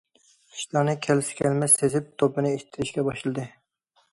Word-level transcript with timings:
خىشلارنى 0.53 0.95
كەلسە- 1.07 1.35
كەلمەس 1.41 1.77
تىزىپ، 1.81 2.07
توپىنى 2.23 2.55
ئىتتىرىشكە 2.55 3.05
باشلىدى. 3.11 3.47